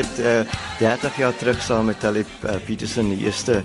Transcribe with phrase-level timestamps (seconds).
[0.00, 0.42] het uh,
[0.78, 3.60] 30 jaar terug saam met Talib uh, Peterson die eerste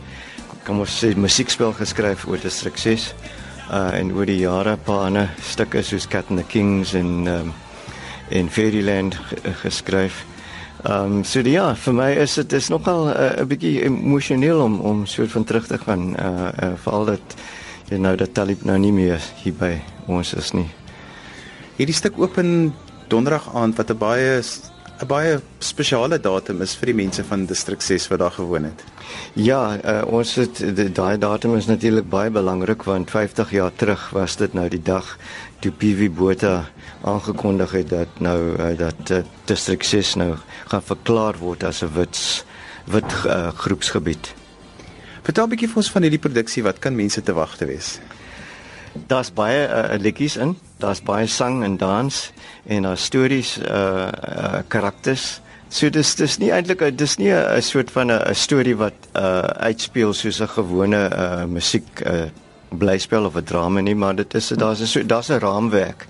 [0.66, 3.12] kom ons sê musiekspel geskryf oor District 6.
[3.72, 7.54] Uh en oor die jare ander stukke soos Cat and the Kings en um,
[8.30, 9.18] en Fairyland
[9.62, 10.26] geskryf.
[10.84, 14.80] Ehm um, so ja, vir my is dit is nogal 'n uh, bietjie emosioneel om
[14.80, 17.36] om so van terug te gaan uh, uh veral dat
[17.90, 20.70] jy nou dat Talib nou nie meer hier by ons is nie.
[21.78, 22.74] Hierdie stuk open
[23.08, 24.42] donderdag aand wat 'n baie
[24.96, 28.84] 'n baie spesiale datum is vir die mense van distrik 6 wat daar gewoon het.
[29.34, 30.62] Ja, uh, ons het
[30.96, 35.18] daai datum is natuurlik baie belangrik want 50 jaar terug was dit nou die dag
[35.60, 36.70] toe PV Botha
[37.04, 40.36] aangekondig het dat nou uh, dat uh, distrik 6 nou
[40.68, 42.46] gaan verklaar word as 'n wit
[42.86, 44.34] wit uh, groepsgebied.
[45.24, 48.00] Vertel 'n bietjie vir ons van hierdie produksie, wat kan mense te wag te wees?
[49.08, 52.32] Daar's baie uh, liedjies in, daar's baie sang en dans
[52.66, 55.42] en daar stories uh, uh karakters.
[55.70, 60.14] So dis dis nie eintlik dis nie 'n soort van 'n storie wat uh uitspeel
[60.14, 62.30] soos 'n gewone uh musiek uh
[62.70, 66.08] blyspel of 'n drama nie, maar dit is daar's 'n daar's 'n raamwerk.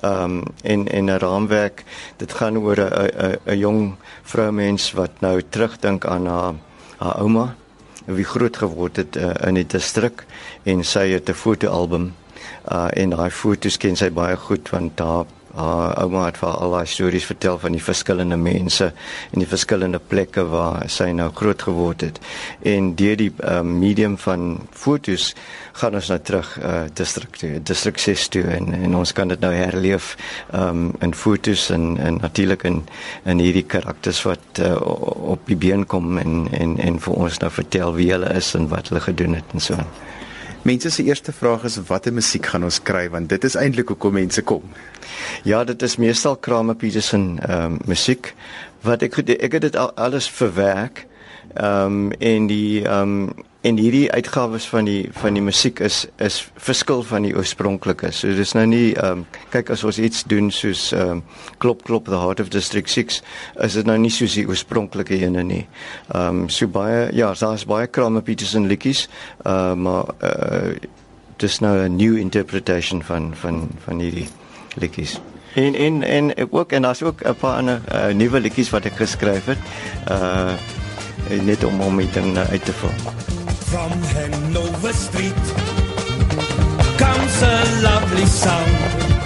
[0.00, 1.84] Ehm um, en en 'n raamwerk,
[2.16, 6.54] dit gaan oor 'n 'n 'n jong vroumens wat nou terugdink aan haar
[6.98, 7.54] haar ouma
[8.04, 10.24] wie groot geword het uh, in die distrik
[10.62, 12.14] en sy het 'n fotoalbum
[12.72, 15.26] uh en daai foto's ken sy baie goed want haar
[15.58, 18.90] uh, ouma het vir al haar stories vertel van die verskillende mense
[19.32, 22.20] en die verskillende plekke waar sy nou groot geword het.
[22.66, 25.32] En deur die uh, medium van fotos
[25.78, 29.40] gaan ons nou terug uh distrik toe, distrik 6 toe en en ons kan dit
[29.40, 30.14] nou herleef
[30.54, 32.82] um in fotos en en natuurlik in
[33.24, 34.74] in hierdie karakters wat uh,
[35.34, 38.68] op die been kom en en en vir ons nou vertel wie hulle is en
[38.74, 40.17] wat hulle gedoen het en so aan.
[40.62, 44.12] Mense se eerste vraag is watter musiek gaan ons kry want dit is eintlik hoekom
[44.18, 44.64] mense kom.
[45.46, 48.34] Ja, dit is meestal Kramer Petersen ehm um, musiek
[48.82, 51.06] wat ek ek het dit alles verwerk.
[51.54, 56.06] Ehm um, en die ehm um, en hierdie uitgawes van die van die musiek is
[56.22, 58.10] is verskil van die oorspronklike.
[58.14, 61.22] So dis nou nie ehm um, kyk as ons iets doen soos ehm um,
[61.58, 63.22] klop klop the heart of district 6
[63.66, 65.64] is dit nou nie soos die oorspronklike ene nie.
[66.14, 69.08] Ehm um, so baie ja, daar's baie Kramer Petersen liedjies,
[69.46, 70.76] uh, maar uh,
[71.36, 74.28] dis nou 'n new interpretation van van van hierdie
[74.76, 75.20] liedjies.
[75.54, 78.96] En en en ook en daar's ook 'n paar ander uh, nuwe liedjies wat ek
[78.96, 79.58] geskryf het.
[80.10, 80.52] Uh
[81.36, 82.16] net om om dit
[82.50, 82.90] uit te voer.
[83.68, 85.44] From Hanover Street
[86.96, 89.17] comes a lovely sound.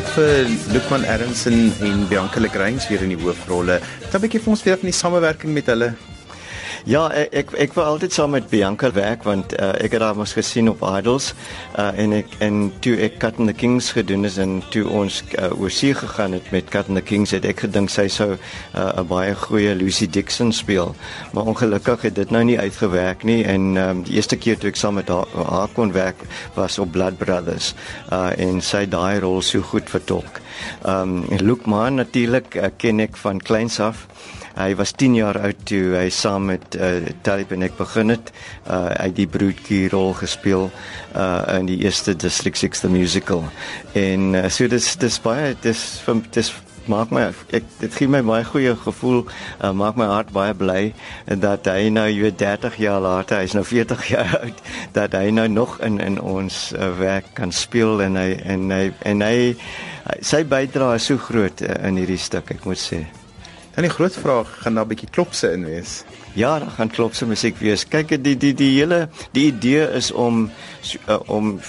[0.00, 3.82] Dit vir Lukman Ernston en Bianca Legrins weer in die hoofrolle.
[4.08, 5.92] Dan 'n bietjie vir ons weer van die samewerking met hulle.
[6.88, 10.16] Ja, ek ek, ek wou altyd saam met Bianca werk want uh, ek het haar
[10.16, 11.34] mos gesien op Idols
[11.76, 15.18] uh, en ek en toe ek Cut and the Kings gedoen het en toe ons
[15.36, 18.30] uh, oor see gegaan het met Cut and the Kings het ek gedink sy sou
[18.32, 18.40] 'n
[18.80, 20.94] uh, baie goeie Lucy Dixon speel.
[21.36, 24.80] Maar ongelukkig het dit nou nie uitgewerk nie en um, die eerste keer toe ek
[24.80, 26.24] saam met haar, haar kon werk
[26.56, 27.74] was op Blood Brothers
[28.08, 30.40] uh, en sy daai rol so goed vertolk.
[30.84, 34.08] Ehm um, Luke Man natuurlik uh, ken ek van kleins af.
[34.56, 38.32] Hy was 10 jaar oud toe hy saam met uh, Talib en ek begin het.
[38.66, 40.70] Uh, hy het die broodjie rol gespeel
[41.14, 43.44] uh, in die eerste 6 the musical.
[43.92, 46.52] En uh, so dis dis baie dis vir dis
[46.88, 50.80] maak my ek dit gee my baie goeie gevoel uh, maak my hart baie bly
[51.44, 54.64] dat hy nou jy weet 30 jaar later hy's nou 40 jaar oud
[54.96, 58.84] dat hy nou nog in in ons uh, werk kan speel en hy en hy
[59.12, 59.38] en hy
[60.24, 63.04] sy bydrae is so groot uh, in hierdie stuk ek moet sê
[63.80, 66.04] Dan die groot vraag gaan daar 'n bietjie klopse in wees.
[66.32, 67.88] Ja, daar gaan klopse musiek wees.
[67.88, 70.50] Kyk, die die die hele die idee is om
[71.08, 71.60] uh, om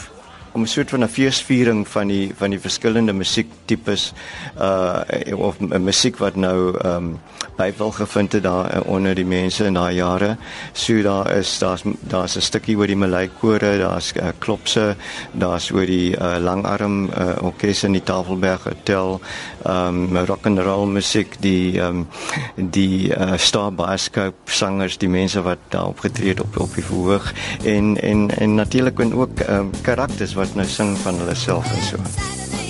[0.51, 4.13] om 'n soort van 'n feesviering van die van die verskillende musiektipes
[4.59, 4.99] uh
[5.35, 7.19] of musiek wat nou ehm um,
[7.55, 10.35] byval gevind het daar uh, onder die mense in daai jare.
[10.73, 14.95] So daar is daar's daar's 'n stukkie oor die Malaikore, daar's uh, klopse,
[15.31, 19.21] daar's oor die uh, langarm uh, orkes in die Tafelberg Hotel,
[19.65, 22.07] ehm um, rock and roll musiek, die ehm um,
[22.55, 27.33] die uh, Star Bioscope sangers, die mense wat daar opgetree het op op die verhoog
[27.63, 31.87] en en en natuurlik ook ehm um, karakters wat nou sing van hulle self en
[31.91, 32.60] so.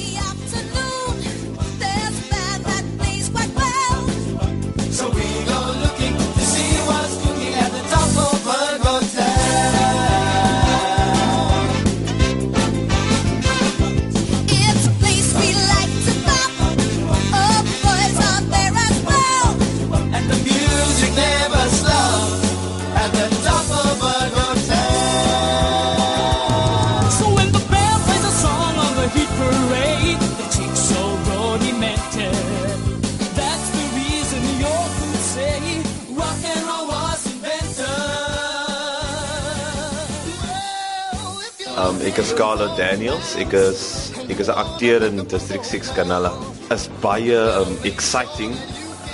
[41.81, 43.31] Um ek is Carlo Daniels.
[43.41, 46.29] Ek is ek is 'n akteur in District 6 Kanala.
[46.69, 48.53] Is baie um exciting.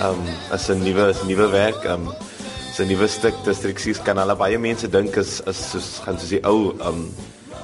[0.03, 0.19] Um
[0.51, 1.85] as 'n nuwe nuwe werk.
[1.87, 2.11] Um
[2.67, 4.35] is 'n nuwe stuk District 6 Kanala.
[4.35, 7.07] Baie mense dink is is soos gaan soos die ou um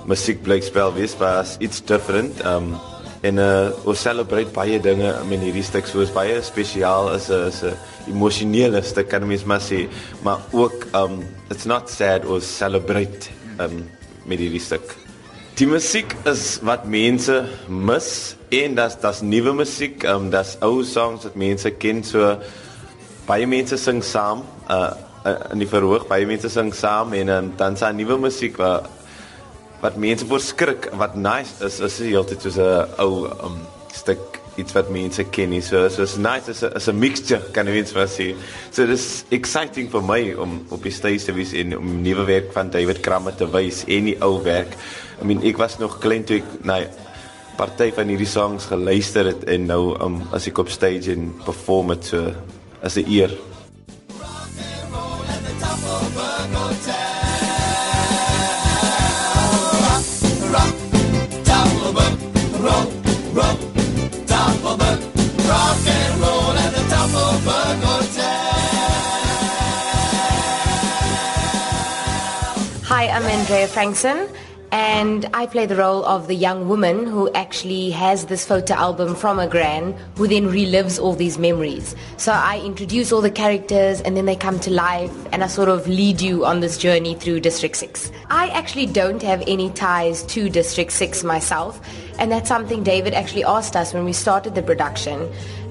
[0.08, 2.40] musiekblikspel wees, maar it's different.
[2.46, 2.80] Um
[3.24, 7.64] en uh ons celebrate baie dinge in hierdie stuk soos baie spesiaal is 'n is
[7.64, 7.76] 'n
[8.08, 9.90] emosionele stuk kan mens maar sê
[10.24, 13.28] maar ook um it's not sad or celebrate
[13.60, 13.84] um
[14.26, 14.96] met hierdie stuk.
[15.60, 21.28] Die musiek is wat mense mis en das das nuwe musiek um das ou songs
[21.28, 22.34] wat mense ken so
[23.28, 24.94] baie mense sing saam uh,
[25.54, 28.90] in die verhoog baie mense sing saam en um, dan sa nuwe musiek wat
[29.84, 33.60] wat mense voor skrik wat nice is is die hele tyd soos 'n ou um,
[33.94, 35.62] stuk iets wat mense ken nie.
[35.62, 38.36] So so is nice is 'n is 'n mixture kan jy weet wat sê.
[38.72, 42.52] So dis exciting vir my om op die stage te wees en om nuwe werk
[42.54, 44.76] van David Kramer te wys en die ou werk.
[45.22, 46.80] I mean ek was nog klein toe ek na
[47.58, 51.90] party van hierdie songs geluister het en nou um, as ek op stage en perform
[51.90, 52.34] het so
[52.82, 53.32] as 'n eer
[73.04, 74.30] Hi, I'm Andrea Frankson,
[74.72, 79.14] and I play the role of the young woman who actually has this photo album
[79.14, 81.98] from a gran who then relives all these memories.
[82.16, 85.68] So I introduce all the characters and then they come to life and I sort
[85.68, 88.10] of lead you on this journey through District 6.
[88.30, 91.82] I actually don't have any ties to District 6 myself,
[92.18, 95.30] and that's something David actually asked us when we started the production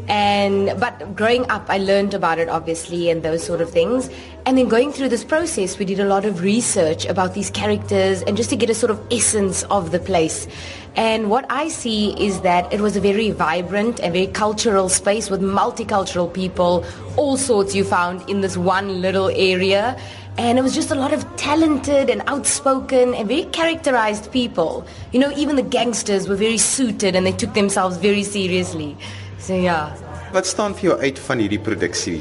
[0.08, 4.10] and but growing up i learned about it obviously and those sort of things.
[4.44, 8.22] And then going through this process we did a lot of research about these characters
[8.22, 10.48] and just to get a sort of essence of the place.
[10.96, 15.30] And what i see is that it was a very vibrant and very cultural space
[15.30, 16.84] with multicultural people
[17.16, 19.98] all sorts you found in this one little area.
[20.38, 24.86] And it was just a lot of talented and outspoken and very characterized people.
[25.12, 28.96] You know even the gangsters were very suited and they took themselves very seriously
[29.42, 29.90] So ja.
[30.32, 32.20] Wat staan vir jou uit van hierdie produksie?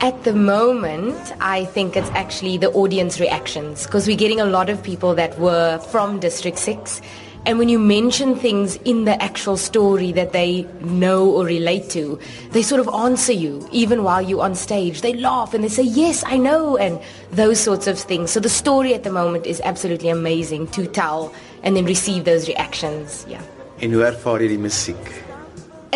[0.00, 4.68] At the moment, I think it's actually the audience reactions because we're getting a lot
[4.68, 7.00] of people that were from District 6
[7.46, 12.18] and when you mention things in the actual story that they know or relate to,
[12.50, 15.00] they sort of answer you even while you're on stage.
[15.00, 16.98] They laugh and they say, "Yes, I know," and
[17.30, 18.32] those sorts of things.
[18.32, 22.48] So the story at the moment is absolutely amazing to tell and then receive those
[22.48, 23.24] reactions.
[23.28, 23.42] Yeah.
[23.78, 25.25] En hoe ervaar jy die musiek?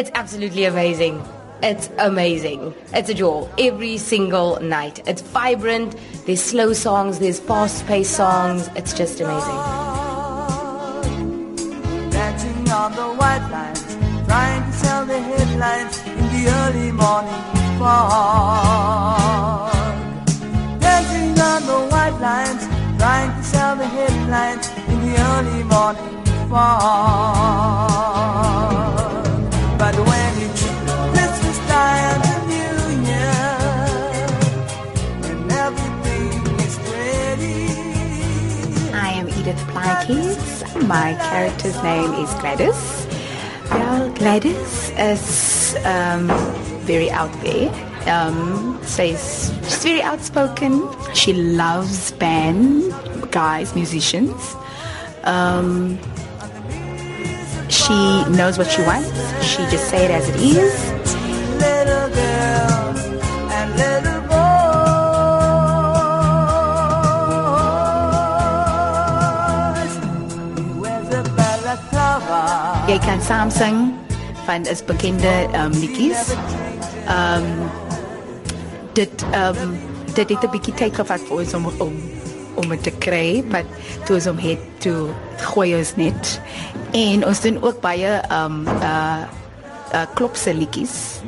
[0.00, 1.22] It's absolutely amazing.
[1.62, 2.72] It's amazing.
[2.94, 5.06] It's a joy every single night.
[5.06, 5.94] It's vibrant.
[6.24, 8.70] There's slow songs, there's fast-paced songs.
[8.76, 9.56] It's just amazing.
[12.12, 13.84] Dancing on the white lines,
[14.24, 17.42] trying to sell the headlines in the early morning
[17.78, 19.70] fog.
[20.80, 22.66] Dancing on the white lines,
[22.96, 27.90] trying to sell the headlines in the early morning fog.
[39.56, 40.86] Plykees.
[40.86, 43.06] My character's name is Gladys.
[43.70, 46.28] Well, Gladys is um,
[46.84, 47.70] very out there.
[48.06, 50.88] Um, says she's very outspoken.
[51.14, 52.92] She loves band,
[53.30, 54.56] guys, musicians.
[55.24, 55.98] Um,
[57.68, 59.10] she knows what she wants.
[59.44, 61.00] She just say it as it is.
[72.90, 73.92] Jy kan saam sing
[74.48, 76.32] van is bekende um liedjies.
[77.06, 77.44] Um
[78.98, 79.76] dit um
[80.16, 81.94] dit het 'n bietjie take off at vir ons om om
[82.58, 83.62] om dit te kry, maar
[84.04, 85.06] toe ons hom het toe
[85.36, 86.40] gooi ons net.
[86.90, 89.22] En ons doen ook baie um uh
[89.94, 91.22] uh klopse liedjies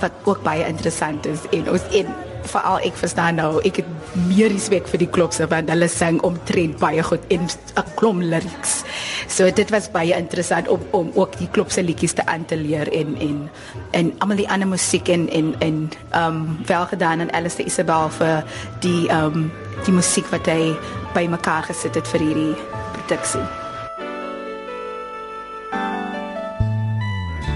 [0.00, 2.06] wat ook baie interessant is en ons en
[2.50, 6.78] veral ek verstaan nou ek het meer respek vir die klopse want hulle sing omtrent
[6.80, 8.82] baie goed en 'n klom lyrics.
[9.28, 12.92] So dit was baie interessant om om ook die klopse liedjies te aan te leer
[12.92, 13.50] en en
[13.90, 18.44] en almal die ander musiek en en en um wel gedaan aan Alistair Isabel vir
[18.80, 19.52] die um
[19.84, 20.76] die musiek wat hy
[21.14, 22.56] bymekaar gesit het vir hierdie
[22.92, 23.46] produksie.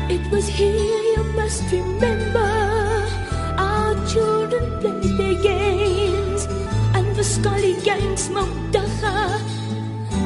[0.08, 1.85] It was here you must remember
[8.18, 9.56] smoked dagga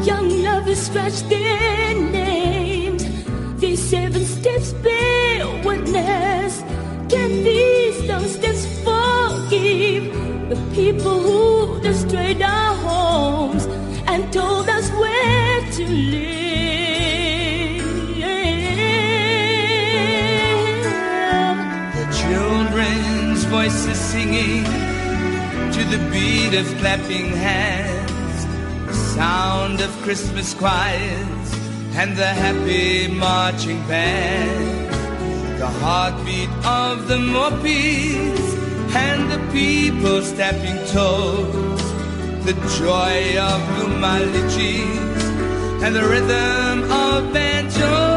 [0.04, 3.04] young lovers scratch their names.
[3.60, 6.60] These seven steps bear witness.
[7.08, 10.04] Can these seven steps forgive
[10.48, 13.66] the people who destroyed our homes
[14.06, 16.50] and told us where to live?
[21.98, 24.89] The children's voices singing
[25.90, 28.46] the beat of clapping hands,
[28.86, 31.48] the sound of Christmas choirs,
[31.98, 38.38] and the happy marching band, the heartbeat of the Mopis,
[38.94, 41.82] and the people stepping toes,
[42.44, 45.22] the joy of the Malichis,
[45.82, 48.09] and the rhythm of banjos.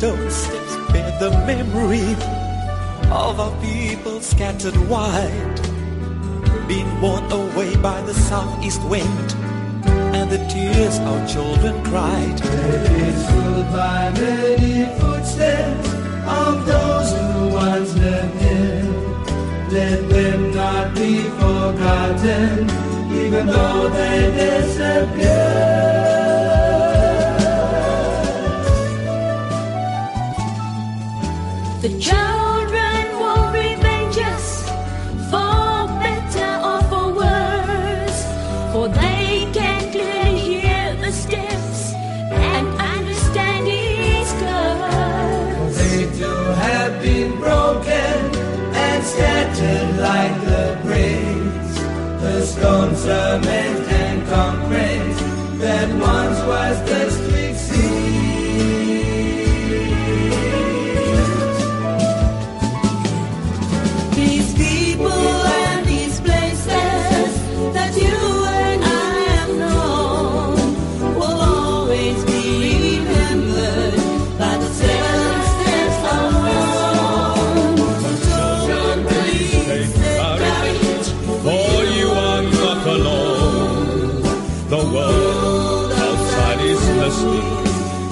[0.00, 2.14] These stone steps bear the memory
[3.12, 5.60] of our people scattered wide,
[6.66, 9.34] being borne away by the southeast wind,
[10.16, 12.40] and the tears our children cried.
[12.40, 15.88] Fooled by many footsteps
[16.26, 18.84] of those who once lived here.
[19.70, 22.70] Let them not be forgotten,
[23.12, 26.19] even though they disappear.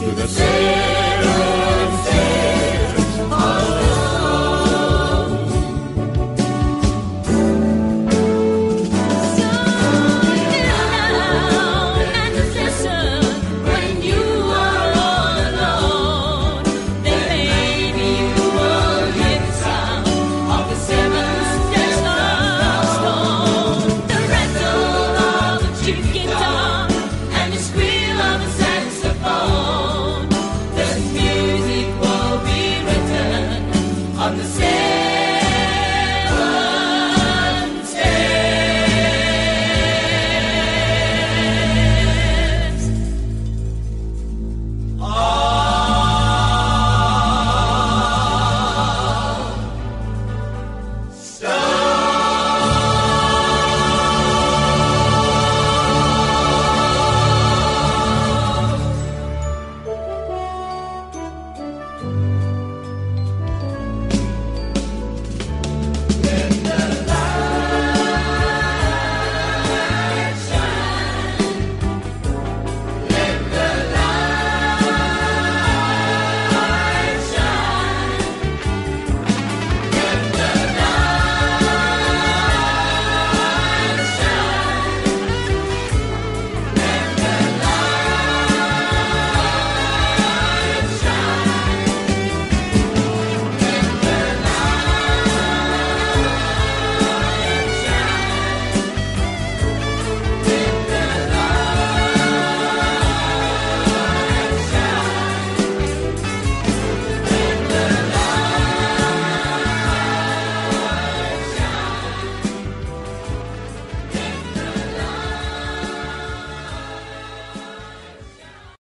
[0.01, 0.98] To the same.